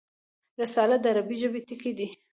رساله 0.61 0.95
د 1.01 1.05
عربي 1.11 1.35
ژبي 1.41 1.61
ټکی 1.67 1.91
دﺉ. 1.97 2.09